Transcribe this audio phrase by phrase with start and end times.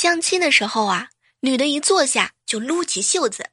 [0.00, 1.08] 相亲的时候啊，
[1.40, 3.44] 女的一坐下就撸起袖子，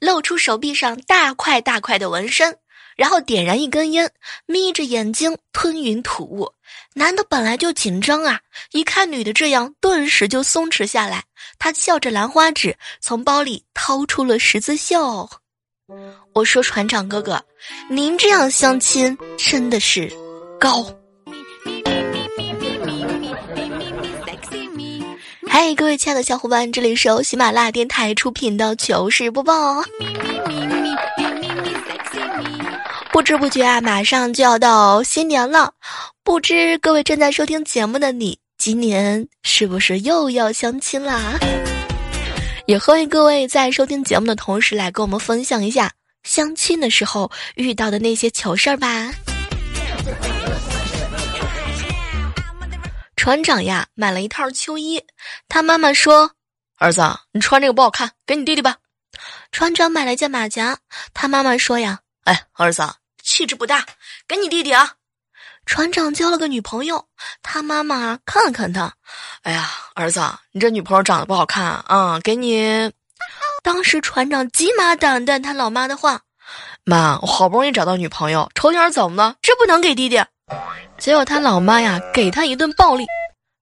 [0.00, 2.58] 露出手臂上大块大块的纹身，
[2.96, 4.10] 然后点燃一根烟，
[4.46, 6.52] 眯着眼睛吞云吐雾。
[6.94, 8.40] 男的本来就紧张啊，
[8.72, 11.22] 一看女的这样，顿时就松弛下来。
[11.56, 15.30] 他笑着兰花指，从包里掏出了十字绣。
[16.34, 17.40] 我说船长哥哥，
[17.88, 20.12] 您这样相亲真的是
[20.58, 20.84] 高。
[25.54, 29.82] 嗨，各位亲爱的小伙伴，这里是由喜马拉雅电台出品的糗事播报。
[33.12, 35.74] 不知不觉啊，马上就要到新年了，
[36.24, 41.38] 不知各位正在收听节目的你，今年是不是又要相亲啦？
[42.64, 49.12] 也欢迎各位在收听节目的同时来跟我们分享一下相亲的时候遇到的那些糗事儿吧。
[53.22, 55.00] 船长呀，买了一套秋衣，
[55.48, 56.32] 他妈妈说
[56.78, 58.78] ：“儿子，你穿这个不好看，给你弟弟吧。”
[59.52, 60.76] 船长买了件马甲，
[61.14, 62.82] 他妈妈说：“呀，哎，儿子。”
[63.22, 63.86] 气质不大，
[64.26, 64.94] 给你弟弟啊！
[65.66, 67.06] 船长交了个女朋友，
[67.44, 68.92] 他妈妈看了看他，
[69.42, 72.18] 哎呀，儿子，你这女朋友长得不好看啊！
[72.24, 72.90] 给你。
[73.62, 76.20] 当时船长急马胆断他老妈的话，
[76.82, 79.36] 妈，我好不容易找到女朋友，瞅点怎么了？
[79.40, 80.20] 这不能给弟弟。
[80.98, 83.06] 结果他老妈呀，给他一顿暴力，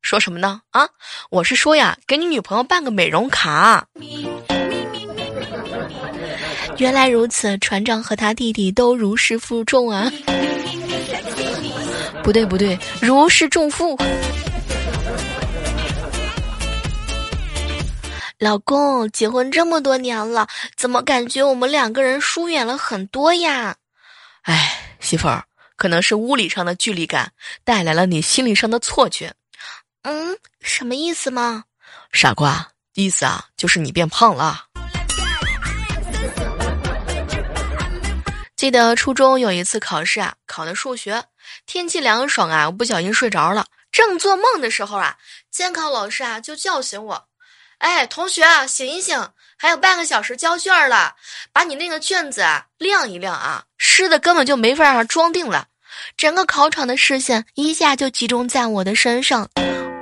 [0.02, 0.60] 说什么呢？
[0.70, 0.88] 啊，
[1.30, 3.86] 我是说呀，给你女朋友办个美容卡。
[6.78, 10.10] 原来如此，船长和他弟弟都如释负重啊！
[12.22, 13.96] 不对不对，如释重负。
[18.38, 23.76] 老公，结婚这么多年了，怎么感觉我们两个人疏远了很多呀？
[24.42, 25.44] 哎，媳妇儿，
[25.76, 27.30] 可能是物理上的距离感
[27.62, 29.34] 带来了你心理上的错觉。
[30.02, 31.64] 嗯，什么意思吗？
[32.12, 34.64] 傻瓜，意思啊，就是你变胖了。
[38.56, 41.22] 记得初中有一次考试啊，考的数学，
[41.66, 43.66] 天气凉爽啊，我不小心睡着了。
[43.92, 45.16] 正做梦的时候啊，
[45.50, 47.28] 监考老师啊就叫醒我，
[47.78, 49.18] 哎，同学啊，醒一醒，
[49.58, 51.14] 还有半个小时交卷了，
[51.52, 55.66] 把你那个卷子啊晾一晾啊，湿的根本就没法让装订了。
[56.16, 59.48] 整个考场的视线一下就集中在我的身上，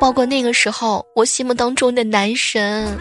[0.01, 2.99] 包括那个时候我心目当中的男神。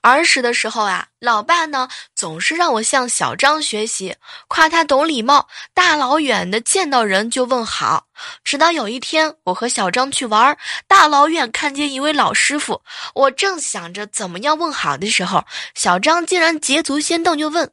[0.00, 4.14] 儿时的时候啊，老爸呢总是让我向小张学习，
[4.48, 8.06] 夸他懂礼貌，大老远的见到人就问好。
[8.42, 10.56] 直到有一天，我和小张去玩，
[10.86, 12.80] 大老远看见一位老师傅，
[13.14, 17.70] 我正想着怎么样问好的时候，小张竟然捷足先登，就问：“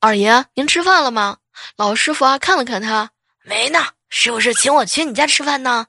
[0.00, 1.38] 二爷，您吃饭了吗？”
[1.78, 3.10] 老师傅啊看了看他，
[3.50, 3.80] 没呢，
[4.10, 5.84] 是不是请我去你家吃饭呢？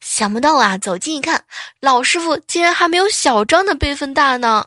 [0.00, 1.44] 想不到啊，走近一看，
[1.80, 4.66] 老师傅竟然还没有小张的辈分大呢。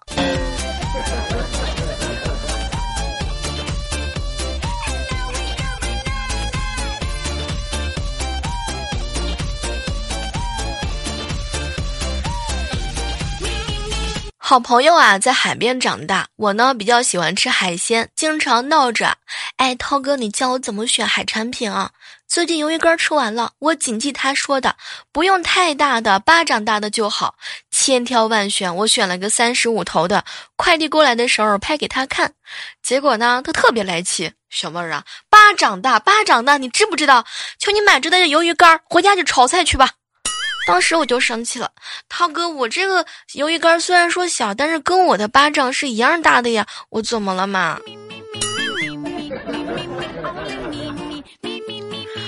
[14.50, 16.25] 好朋友啊，在海边长大。
[16.38, 19.18] 我呢，比较喜欢吃海鲜，经常闹着，
[19.58, 21.91] 哎，涛哥，你教我怎么选海产品啊？
[22.30, 24.78] 最近鱿鱼干吃完了，我谨记他说的，
[25.12, 27.35] 不用太大的，巴掌大的就好。
[27.72, 30.24] 千挑万选，我选了个三十五头的。
[30.56, 32.31] 快递过来的时候拍给他看，
[32.81, 37.25] 结果呢，他特别来气，小妹儿啊，巴掌大，巴掌大，你知不知道？
[37.59, 39.90] 求你买这袋鱿鱼干，回家去炒菜去吧。
[40.67, 41.72] 当时我就生气了，
[42.09, 47.79] 涛哥，我这个鱿鱼干虽然说小，但是跟我的巴掌是一样大的呀，我怎么了嘛？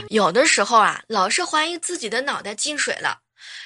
[0.09, 3.19] 有的时候啊，老是怀疑自己的脑袋进水了。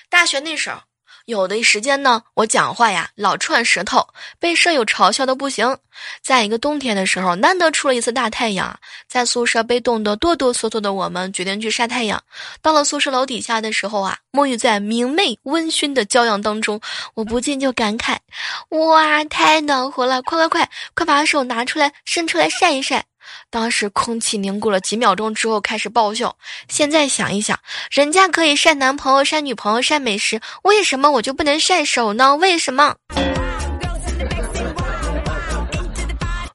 [0.09, 0.81] 大学那时候。
[1.25, 4.05] 有的时间呢，我讲话呀老串舌头，
[4.39, 5.77] 被舍友嘲笑的不行。
[6.21, 12.21] 在一个冬天的时候，难得出了一次大太阳，在宿舍被冻得哆哆嗦嗦的我们决定去晒太阳。
[12.61, 16.81] 到了宿舍楼底下的时候啊，沐浴在明媚温馨的骄阳当中，
[17.13, 18.17] 我不禁就感慨：
[18.69, 20.21] 哇，太暖和了！
[20.23, 23.05] 快快快，快把手拿出来，伸出来晒一晒。
[23.49, 26.35] 当时空气凝固了几秒钟之后开始爆笑。
[26.67, 27.59] 现在想一想，
[27.91, 32.35] 人家可以晒男朋友、晒女朋友、晒美食，为什么我就不能晒手呢？
[32.35, 32.95] 为什么？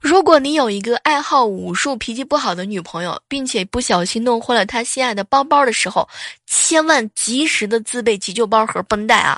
[0.01, 6.09] 如果你有一个爱好武术、脾气不好的女朋友，并且不小心弄坏了她心爱的包包的时候，
[6.47, 9.37] 千万及时的自备急救包和绷带啊！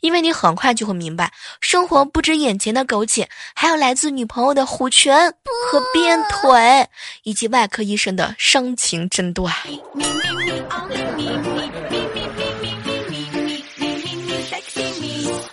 [0.00, 5.30] 因为你很快就会明白生活不止眼前的苟且还有来自女朋友的虎拳
[5.70, 6.86] 和鞭腿
[7.24, 9.52] 以及外科医生的伤情诊断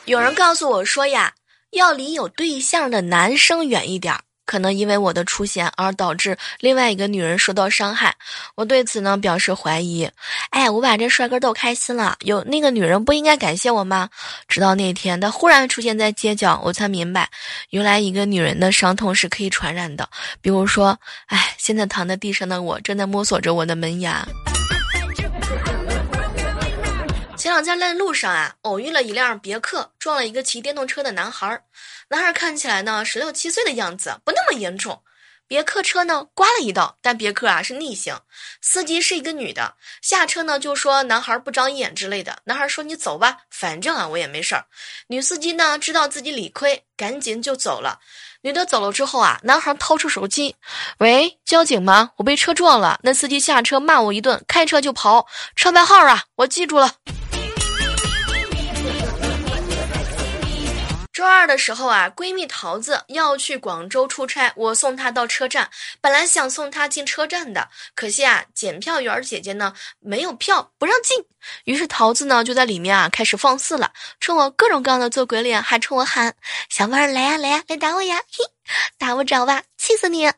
[0.06, 1.33] 有人告诉我说呀
[1.71, 8.15] 要离有对象的男生远一点儿可能因为我的出现而导致另外一个女人受到伤害，
[8.56, 10.09] 我对此呢表示怀疑。
[10.51, 14.09] 哎，我把这帅哥逗开心了，有那个女人不应该感谢我吗？
[14.47, 17.30] 直到那天他忽然出现在街角，我才明白，
[17.71, 20.07] 原来一个女人的伤痛是可以传染的。
[20.42, 20.97] 比如说，
[21.27, 24.25] 哎，现在躺在地上的我正在摸索着我的门牙。
[27.45, 31.62] 前两天在路上啊，偶遇了一辆别克撞了一个骑电动车的男孩。
[32.07, 35.00] 男孩看起来呢十六七岁的样子，不那么严重。
[35.47, 38.19] 别克车呢刮了一道，但别克啊是逆行，
[38.62, 42.36] 司机是一个女的，下车呢就说男孩不长眼之类的。
[42.45, 44.65] 男孩说你走吧，反正啊我也没事儿。
[45.06, 48.00] 女司机呢知道自己理亏，赶紧就走了。
[48.42, 50.56] 女的走了之后啊，男孩掏出手机，
[50.97, 52.09] 喂，交警吗？
[52.15, 53.00] 我被车撞了。
[53.03, 56.92] 那司机下车骂我一顿，开车就跑，车牌号啊我记住了。
[61.16, 65.70] 周二的时候啊，闺蜜桃子要去广州出差，我送她到车站。
[66.02, 67.66] 本来想送她进车站的，
[67.96, 71.18] 可惜啊，检票员姐姐呢没有票，不让进。
[71.64, 73.90] 于是桃子呢就在里面啊开始放肆了，
[74.20, 76.36] 冲我各种各样的做鬼脸，还冲我喊
[76.68, 78.18] ：“小妹儿来呀来呀，来打我呀！
[78.18, 78.44] 嘿，
[78.98, 79.64] 打不着吧？
[79.78, 80.30] 气死你！”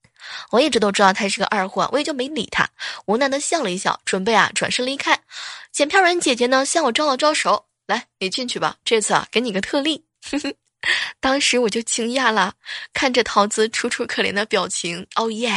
[0.50, 2.66] 我一直都知道他是个二货，我也就没理他，
[3.04, 5.20] 无奈的笑了一笑，准备啊转身离开。
[5.72, 10.05] 检票员姐姐呢向我招了招手，来，你进去吧，这次啊给你个特例。
[11.20, 12.52] 当时我就惊讶了，
[12.92, 15.52] 看着桃子楚楚可怜的表情，哦耶！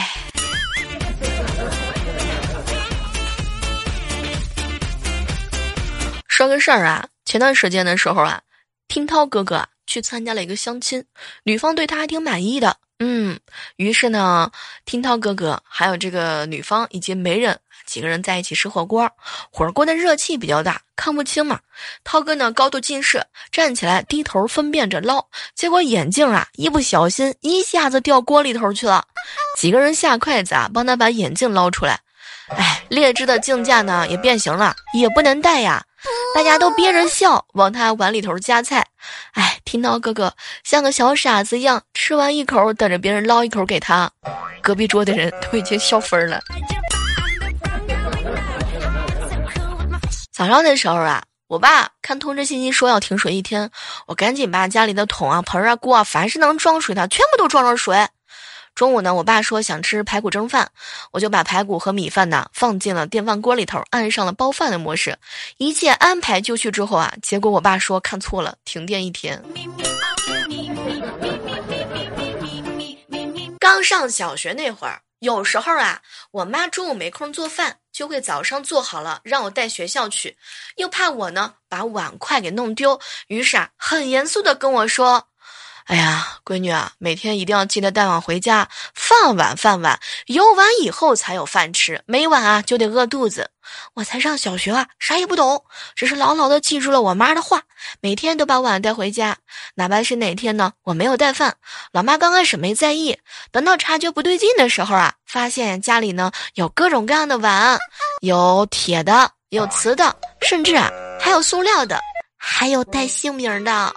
[6.28, 8.42] 说个事儿啊，前段时间的时候啊，
[8.88, 11.04] 听涛哥哥去参加了一个相亲，
[11.44, 13.40] 女方对他还挺满意的，嗯，
[13.76, 14.50] 于是呢，
[14.86, 17.60] 听涛哥哥还有这个女方以及媒人。
[17.90, 19.10] 几个人在一起吃火锅，
[19.52, 21.60] 火锅的热气比较大，看不清嘛。
[22.04, 25.26] 涛哥呢高度近视，站起来低头分辨着捞，
[25.56, 29.06] 结果眼镜啊一不小心一下子掉锅里头去了。
[29.58, 32.00] 几个人下筷子啊帮他把眼镜捞出来。
[32.50, 35.84] 哎，劣质的镜架呢也变形了，也不能戴呀。
[36.34, 38.86] 大家都憋着笑往他碗里头夹菜。
[39.34, 40.34] 哎，听涛哥哥
[40.64, 44.10] 像个小傻子一样吃完一口，等着别人捞一口给他。
[44.62, 46.40] 隔壁桌的人都已经笑疯了。
[50.40, 53.70] 早上的时候啊，我爸看通知信息说要停水一天，
[54.08, 58.08] 我赶紧把家里的桶啊、盆啊、锅啊，凡是能装水的，全部都装上水。
[58.74, 60.72] 中午呢，我爸说想吃排骨蒸饭，
[61.12, 65.18] 我就把排骨和米饭呢放进了电饭锅里头，按上了煲饭的模式。
[65.58, 69.44] 一切安排就绪之后啊，结果我爸说看错了，停电一天。
[73.60, 76.02] 刚上小学那会儿，有时候啊，
[76.32, 77.76] 我妈中午没空做饭。
[78.00, 80.38] 就会早上做好了让我带学校去，
[80.78, 82.98] 又怕我呢把碗筷给弄丢，
[83.28, 85.28] 于是啊很严肃的跟我说
[85.90, 93.50] ：“哎呀，闺女啊，每天一定要记得带碗回家，饭碗饭碗，有碗以后才有饭吃，没碗啊就得饿肚子。”
[93.96, 95.64] 我才上小学啊，啥也不懂，
[95.96, 97.64] 只是牢牢的记住了我妈的话，
[98.02, 99.36] 每天都把碗带回家，
[99.74, 101.56] 哪怕是哪天呢我没有带饭，
[101.92, 103.18] 老妈刚开始没在意，
[103.52, 107.80] 等到察觉不对劲的时候啊，发现家里呢有各种各样的碗，
[108.22, 112.00] 有铁的，有瓷的，甚至啊还有塑料的，
[112.38, 113.92] 还有带姓名的。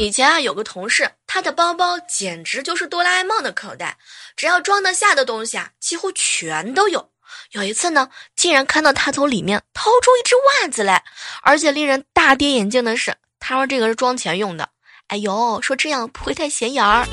[0.00, 3.98] 以前啊，有个同事，他的包包简直就是哆啦 A 梦的口袋，
[4.36, 7.10] 只要装得下的东西啊，几乎全都有。
[7.50, 11.02] 有一次呢，竟然看到他从里面掏出一只袜子来，
[11.42, 14.68] 而且令人大跌眼镜的是，他说这个是装钱用的。
[15.08, 17.04] 哎呦，说这样不会太显眼儿。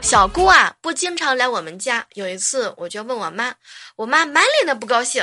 [0.00, 2.06] 小姑啊，不经常来我们家。
[2.14, 3.54] 有一次，我就问我妈，
[3.96, 5.22] 我妈满脸的不高兴：“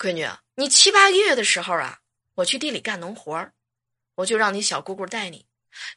[0.00, 1.98] 闺女，你七八个月的时候啊。”
[2.40, 3.52] 我去地里干农活儿，
[4.14, 5.44] 我就让你小姑姑带你。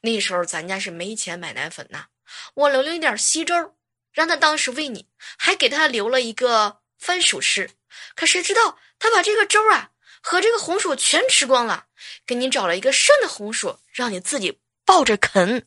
[0.02, 2.06] 那时候咱家是没钱买奶粉呐，
[2.54, 3.76] 我留了一点稀粥，
[4.12, 5.08] 让他当时喂你，
[5.38, 7.70] 还给他留了一个番薯吃。
[8.16, 11.86] 可谁知道他把这个粥啊和这个红薯全吃光了，
[12.26, 15.66] 给你找了一个剩的红薯，让你自己抱着啃。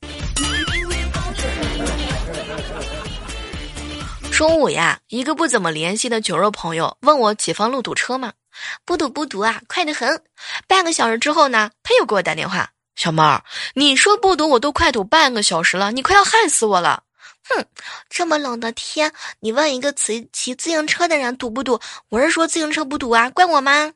[4.30, 8.34] 中午呀，一个不怎么联系的酒肉朋友问我解放路堵车吗？
[8.84, 10.22] 不堵不堵啊，快得很。
[10.66, 13.42] 半个小时之后呢，他又给我打电话，小猫，
[13.74, 17.02] 你说不堵，我都快堵半个小时了，你快要害死我了。
[17.48, 17.64] 哼，
[18.08, 21.80] 这么冷的天，你问一个骑骑自行车的人堵不堵？
[22.08, 23.92] 我是说自行车不堵啊，怪我吗？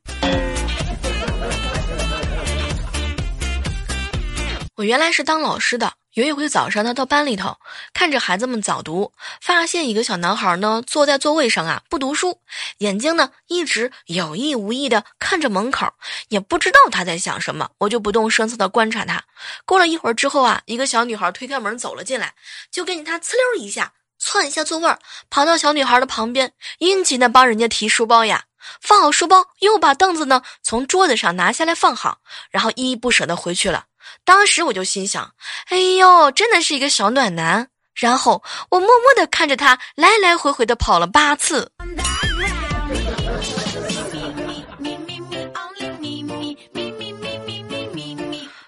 [4.76, 7.57] 我原来是当老师的，有一回早上，他到班里头
[7.95, 12.40] 看着孩子们早读，发现一个小男孩呢坐在座位上啊不读书，
[12.79, 15.87] 眼睛呢一直有意无意的看着门口，
[16.29, 17.71] 也不知道他在想什么。
[17.79, 19.23] 我就不动声色的观察他。
[19.64, 22.35] 过了一会儿之后啊，一个小女孩推开门走了进来，
[22.73, 24.93] 就跟着他呲溜一下窜一下座位，
[25.31, 28.45] 跑到小女孩的旁边，殷勤的帮人家提书包呀。
[28.81, 32.19] 放好书包，又把凳子呢从桌子上拿下来放好，
[32.50, 33.85] 然后依依不舍的回去了。
[34.25, 35.33] 当时我就心想
[35.71, 41.71] ：“哎呦，真的是一个小暖男。”然后我默默的看着他来来回回的跑了八次。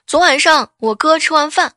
[0.07, 1.73] 昨晚上我哥吃完饭，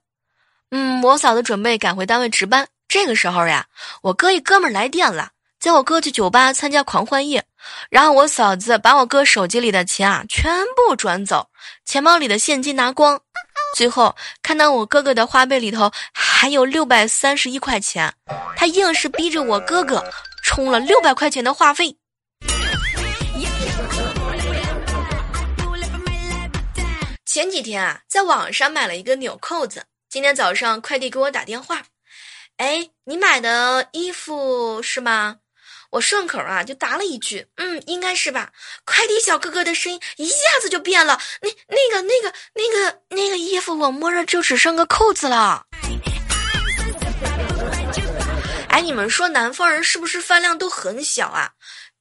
[0.72, 2.68] 嗯，我嫂子准备赶回单位值班。
[2.90, 3.66] 这个时候呀，
[4.02, 5.30] 我哥一哥们来电了，
[5.60, 7.46] 叫我哥去酒吧参加狂欢夜。
[7.90, 11.48] 然后我嫂子把我哥手机里的钱啊全部转走，
[11.86, 13.22] 钱包里的现金拿光。
[13.76, 18.14] 最后看到我哥哥的花呗里头还有六百三十一块钱，
[18.56, 20.02] 他硬是逼着我哥哥
[20.42, 21.94] 充了六百块钱的话费。
[27.26, 31.84] 前几天啊，在网上买了一个纽扣子，今天早上快递给我打电话，
[32.56, 35.40] 哎，你买的衣服是吗？
[35.92, 38.52] 我顺口啊就答了一句，嗯，应该是吧。
[38.86, 45.66] 快递小哥哥的声音一下子就变了，那那个那个那个那个衣服我摸着就只剩个扣子了。
[48.70, 51.50] 哎，你们说南方人是不是饭量都很小啊？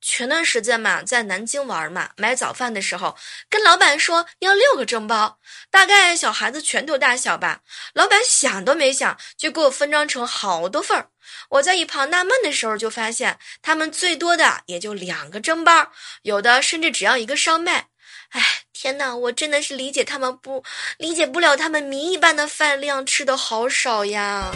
[0.07, 3.17] 前段时间嘛，在南京玩嘛，买早饭的时候，
[3.49, 5.39] 跟老板说要六个蒸包，
[5.71, 7.63] 大概小孩子拳头大小吧。
[7.95, 11.09] 老板想都没想，就给我分装成好多份儿。
[11.49, 17.87] 我在一旁纳闷的时候，就发现他们最多的也就两个蒸包，有的甚至只要一个烧麦。
[18.29, 18.43] 哎，
[18.75, 20.63] 天哪，我真的是理解他们不
[20.99, 24.51] 理解不了他们谜一般的饭量吃的好少呀。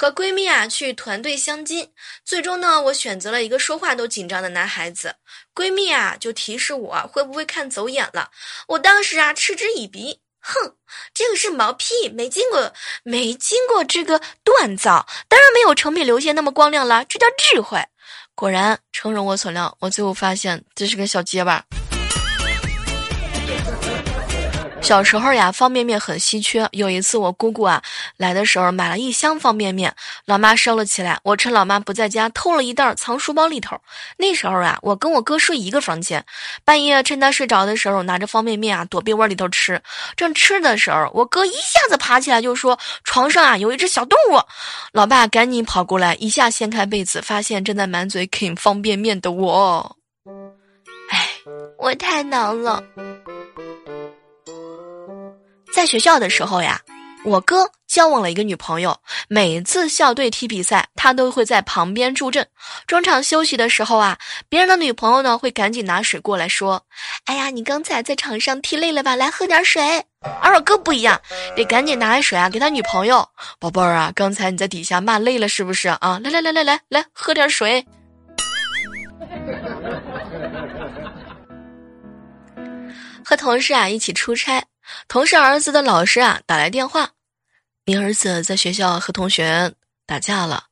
[0.00, 1.86] 和闺蜜啊去团队相亲，
[2.24, 5.14] 最终呢，我选择了一个说话都紧张的男孩子。
[5.54, 8.30] 闺蜜啊就提示我会不会看走眼了，
[8.66, 10.74] 我当时啊嗤之以鼻，哼，
[11.12, 17.78] 这个是毛屁，没经过没经过这个锻造，当然没有成品流线那么光亮了，这叫智慧。
[18.34, 21.62] 果然，诚如我所料，我最后发现这是个小结巴。
[24.90, 26.68] 小时候呀，方便面很稀缺。
[26.72, 27.80] 有一次，我姑姑啊
[28.16, 29.94] 来的时候，买了一箱方便面，
[30.26, 31.16] 老妈收了起来。
[31.22, 33.78] 我趁老妈不在家，偷了一袋藏书包里头。
[34.16, 36.24] 那时候啊，我跟我哥睡一个房间，
[36.64, 39.80] 半夜趁他睡着的时候，拿着方便面啊躲被窝里头吃。
[40.16, 44.40] 正吃的时候，我哥一下子爬起来就说：“床上啊有一只小动物。”
[44.90, 49.96] 老爸赶紧跑过来，一下掀开被子，发现正在满嘴啃方便面的我。
[51.12, 51.28] 哎，
[51.78, 52.82] 我太难了。
[55.72, 56.80] 在学校的时候呀，
[57.24, 58.96] 我哥交往了一个女朋友。
[59.28, 62.46] 每次校队踢比赛，他都会在旁边助阵。
[62.86, 66.84] 中场休息的时候啊，别人的女朋友呢会赶紧拿水过来说
[67.24, 69.16] ：“哎呀，你刚才在场上踢累了吧？
[69.16, 70.04] 来喝点水。”
[70.42, 71.18] 而我哥不一样，
[71.56, 73.26] 得赶紧拿水啊给他女朋友。
[73.58, 76.20] 宝贝儿啊，刚才你在底下骂累了是不是啊？
[76.22, 77.86] 来来来来来来，喝点水。
[83.24, 84.62] 和同事啊一起出差。
[85.08, 87.10] 同事儿子的老师啊打来电话，
[87.84, 89.72] 你儿子在学校和同学
[90.06, 90.64] 打架了，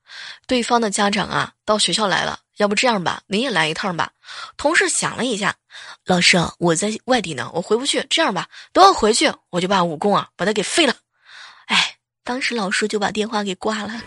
[0.47, 4.11] 对方的家长啊到学校来了，要不这样吧，你也来一趟吧。
[4.57, 5.55] 同事想了一下，
[6.05, 8.07] 老师我在外地呢，我回不去。
[8.11, 10.95] 这样吧，等我回去，我就把武功啊把他给废了。
[11.67, 14.01] 哎，当时老师就把电话给挂了。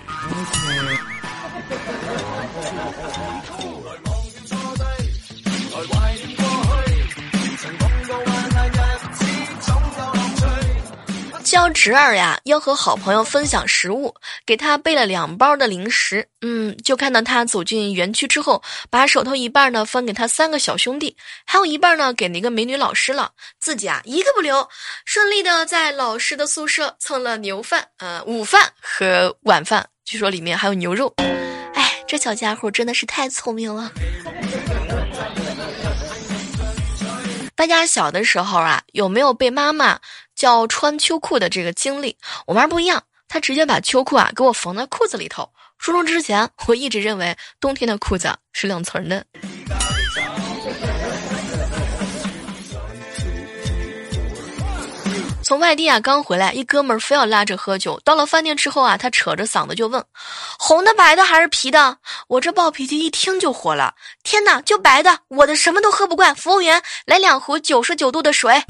[11.52, 14.16] 教侄儿呀，要和好朋友分享食物，
[14.46, 16.26] 给他备了两包的零食。
[16.40, 21.14] 嗯，就看到他走进园区之后，把手头一半呢分给他三个小兄弟，
[21.46, 23.30] 还有一半呢给那个美女老师了，
[23.60, 24.66] 自己啊一个不留，
[25.04, 31.14] 顺利的在老师的宿舍蹭了牛饭、呃午饭和晚饭，据说里面还有牛肉。
[31.74, 33.92] 哎，这小家伙真的是太聪明了。
[37.54, 40.00] 大家小的时候啊，有没有被妈妈？
[40.36, 45.50] 叫穿秋裤的这个经历，我妈不一样，她直接把秋裤啊给我缝在裤子里头。
[45.78, 49.26] 初中之前，我一直认为冬天的裤子是两层的。
[55.44, 58.00] 从外地啊刚回来，一哥们儿非要拉着喝酒。
[58.06, 60.02] 到了饭店之后啊，他扯着嗓子就问
[60.58, 61.98] ：“红的、白的还是啤的？”
[62.30, 65.20] 我这暴脾气一听就火了：“天哪，就白的！
[65.28, 68.64] 我的什么都喝不惯。”服务员，来两壶九十九度的水。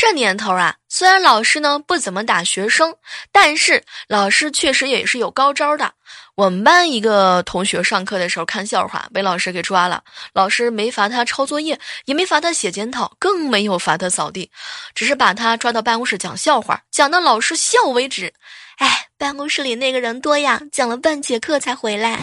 [0.00, 2.94] 这年头啊，虽然老师呢不怎么打学生，
[3.32, 5.92] 但是老师确实也是有高招的。
[6.36, 10.00] 我们班一个同学上课的时候看笑话，被老师给抓了。
[10.32, 14.48] 老师没罚他抄作业，也没罚他写检讨，更没有罚他扫地，
[14.94, 18.32] 只是把他抓到办公室讲笑话，讲到老师笑为止。
[18.76, 22.20] 哎，办公室里那个人多呀，讲了半节课才回来。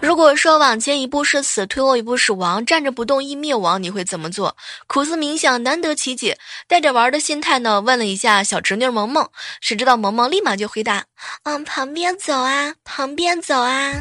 [0.00, 4.56] 如果说往前一步是死，退后一步是亡，站着不动易灭亡，你会怎么做？
[4.86, 9.28] 苦思冥想，难得其解，带着玩的心态呢，问了一下小侄女萌萌，
[9.60, 11.04] 谁知道萌萌立马就回答
[11.44, 13.92] ：“嗯，旁边走啊，旁边走啊。”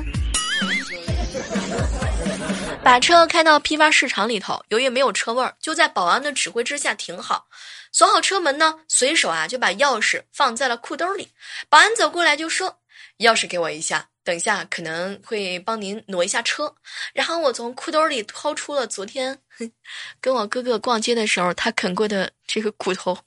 [2.82, 7.46] 把车开到批发市场里头，由于没有车位儿，就在保安的指挥之下停好，
[7.92, 11.28] 锁好车门呢，随手啊就把钥匙放在了裤兜里。
[11.68, 12.78] 保安走过来就说
[13.20, 16.72] ：“钥匙给我一下。”等一下，可能会帮您挪一下车。
[17.14, 19.36] 然后我从裤兜里掏出了昨天
[20.22, 23.18] 跟我哥哥逛街的时候他啃过的这个骨头，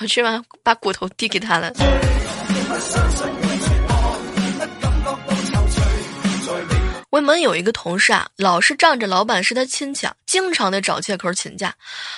[0.00, 1.70] 我吃完把骨头递给他了。
[7.12, 11.74] 我们有一个同事啊，老是仗着老板是他亲戚，经常的找借口请假。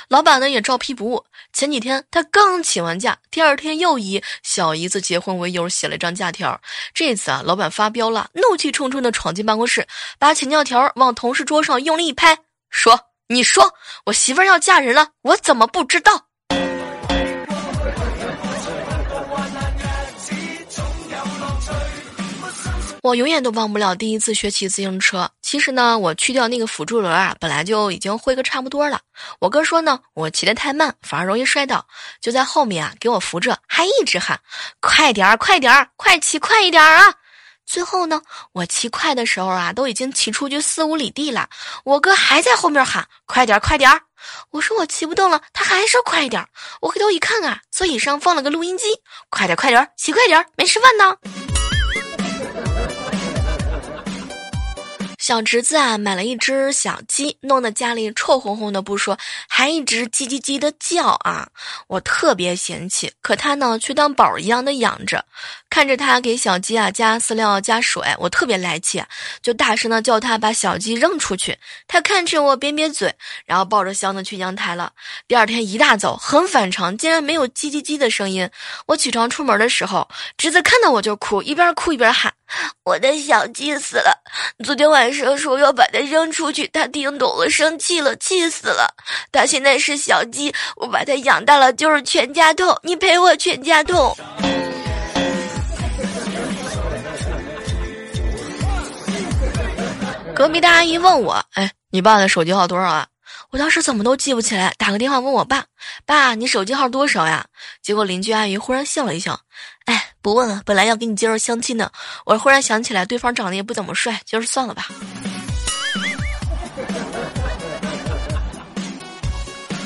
[0.07, 1.25] 老板呢也照批不误。
[1.53, 6.61] 前几天他刚请完假，第二天又以小姨子结婚为由写了一张假条。
[6.95, 9.85] 这次啊，老板发飙了，怒气冲冲的闯进办公室，
[10.21, 12.39] 把请假条往同事桌上用力一拍，
[12.71, 13.75] 说：“你说
[14.07, 16.29] 我媳妇要嫁人了，我怎么不知道？”
[23.05, 25.31] 我永远都忘不了第一次学骑自行车。
[25.43, 28.99] 其实呢，我去掉那个辅助轮啊，本来就已经会个差不多了。
[29.41, 31.87] 我哥说呢，我骑得太慢，反而容易摔倒，
[32.19, 34.41] 就在后面啊给我扶着，还一直喊
[34.81, 37.13] ：“快点儿，快点儿，快骑快一点儿啊！”
[37.67, 41.47] 最后呢，我骑快的时候啊，都已经骑出去四五里地了，
[41.85, 44.01] 我哥还在后面喊：“快点儿，快点儿！”
[44.49, 46.49] 我说我骑不动了，他还说快一点儿。
[46.81, 48.87] 我回头一看啊，座椅上放了个录音机
[49.29, 51.15] ：“快点儿，快点儿，骑快点儿，没吃饭呢。”
[55.27, 61.49] 小侄子啊，买了一只小鸡，弄得家里臭烘烘的不说，还一直叽叽叽的叫啊！
[61.87, 65.25] 我特别嫌弃，可他呢却当宝一样的养着。
[65.71, 69.03] 看着他给小鸡啊加饲料、加水，我特别来气，
[69.41, 71.57] 就大声的叫他把小鸡扔出去。
[71.89, 73.11] 他看着我瘪瘪嘴，
[73.47, 74.93] 然后抱着箱子去阳台了。
[75.27, 78.51] 第二天一大早，很反常，竟然没有叽叽叽的声音。
[78.89, 80.07] 我起床出门的时候，
[80.37, 82.34] 侄子看到我就哭，一边哭一边喊
[82.85, 84.13] ：“我的小鸡死了！
[84.65, 88.87] 昨天晚上说要把它扔出去，他听懂了，生气了，气死了。
[89.33, 94.17] 他现在是小鸡，我把它养大了就是全家痛，你赔我全家痛。”
[100.35, 103.07] 隔壁大阿姨问我：“哎，你爸的手机号多少啊？”
[103.55, 105.65] 我当时怎么都记不起来，打个电话问我爸
[106.05, 107.47] ：“爸，你手机号多少呀？”
[107.81, 109.39] 结果邻居阿姨忽然笑了一笑
[109.87, 111.93] ：“哎，不问了，本来要给你介绍相亲的，
[112.27, 114.89] 我忽然想起来对方长得也不怎么帅，就是算了吧。”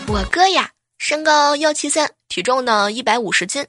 [0.09, 0.71] 我哥呀，
[1.09, 3.67] 身高幺七三，体重呢一百五十斤。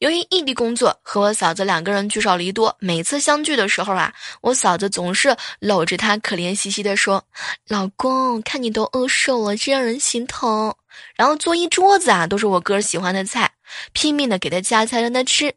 [0.00, 2.74] 由于异地工作，和我嫂子两个人聚少离多。
[2.80, 7.22] 每次相聚的时候啊，我嫂子总是搂着他，可怜兮兮地说
[7.70, 10.74] ：“老公，看你都饿瘦了，真让人心疼。”
[11.14, 13.48] 然后做一桌子啊，都是我哥喜欢的菜，
[13.92, 15.54] 拼命的给他夹菜让他吃。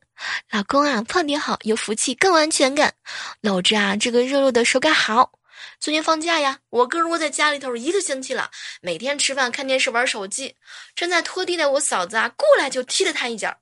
[0.52, 2.94] 老公啊，胖点好，有福气，更安全感。
[3.42, 5.32] 搂着啊，这个肉肉的手感好。
[5.80, 8.50] 最近放假呀，我哥窝在家里头一个星期了，
[8.82, 10.56] 每天吃饭、看电视、玩手机。
[10.96, 13.56] 正在拖地的我嫂子啊，过来就踢了他一脚。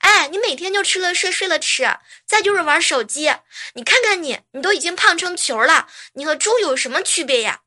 [0.00, 1.84] 哎，你每天就吃了睡，睡了吃，
[2.26, 3.32] 再就是玩手机。
[3.74, 7.60] 你看看你，你都已经胖成球了，你和猪有什么区别呀？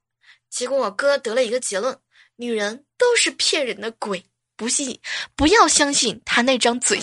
[0.50, 1.98] 结果我哥得了一个结论：
[2.38, 5.00] 女人都是骗人的鬼，不信
[5.36, 7.02] 不要相信他那张嘴。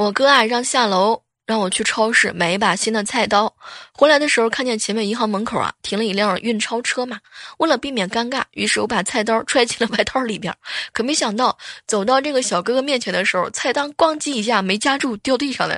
[0.00, 1.22] 我哥啊，让下楼。
[1.46, 3.52] 让我去超市买一把新的菜刀，
[3.92, 7.18] 回来的时候看见前面银行门口啊停了一辆运钞车嘛，
[7.58, 10.54] 为了避免尴尬，于是我把菜刀揣进了外套里边，
[10.92, 11.58] 可没想到
[11.88, 15.76] 走到这个小哥哥面前的时候，菜刀咣叽一下没夹住，掉地上了。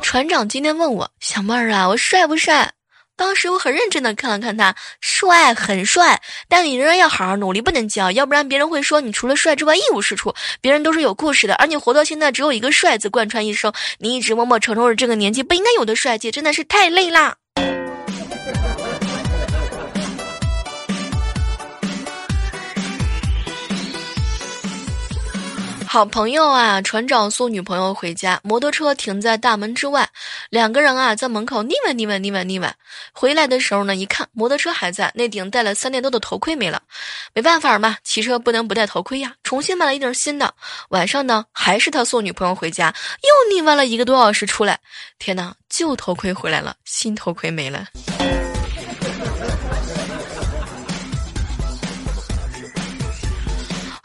[0.00, 2.73] 船长今天问我小妹儿啊，我帅不帅？
[3.16, 10.34] 当时我很认真的看了看他，帅，很帅，但你仍然要好好努力，不能骄傲，要不然别人会说你除了帅之外一无是处。
[10.60, 17.36] 别人都是有故事的，而你活到现在只有一个帅字贯穿一生，你一直默默承受着这个年纪不应该有的帅气，真的是太累啦。
[25.94, 30.08] 好朋友啊，船长送女朋友回家，摩托车停在大门之外，
[30.50, 32.74] 两个人啊在门口腻歪腻歪腻歪腻歪。
[33.12, 36.82] 回来的时候呢，一看摩托车还在，那顶戴了三年多的头盔没了。
[37.32, 40.52] 没办法嘛，骑车不能不戴头盔呀，重新买了一顶新的。
[40.88, 44.76] 晚上呢，还是他送女朋友回家，又腻歪了一个多小时出来。
[45.20, 47.86] 天哪，旧头盔回来了，新头盔没了。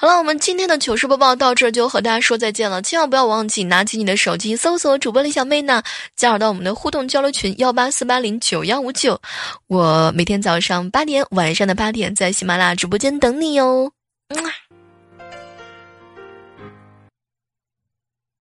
[0.01, 2.81] 好了，我们今天的糗事播报到这就和大家说再见了。
[2.81, 5.83] 千万不要忘记拿起你的手机搜索主播李小妹呢，
[6.15, 9.19] 加入到我们的互动交流群幺八四八零九幺五九。
[9.67, 13.91] 我每天早上八点，晚上的八点在喜马拉雅直播间等你哟。
[14.29, 14.68] 嗯。